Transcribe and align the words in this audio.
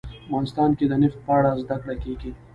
افغانستان 0.27 0.69
کې 0.77 0.85
د 0.87 0.93
نفت 1.01 1.19
په 1.25 1.31
اړه 1.37 1.51
زده 1.63 1.77
کړه 1.83 1.95
کېږي. 2.03 2.31